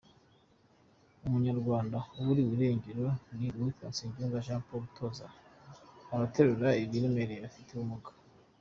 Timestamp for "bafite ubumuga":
7.45-8.09